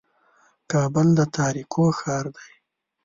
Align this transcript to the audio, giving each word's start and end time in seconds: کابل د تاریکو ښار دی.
کابل 0.71 1.07
د 1.19 1.21
تاریکو 1.37 1.83
ښار 1.99 2.25
دی. 2.35 2.51